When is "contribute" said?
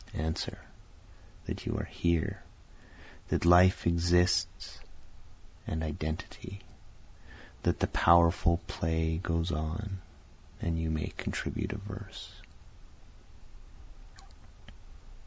11.17-11.71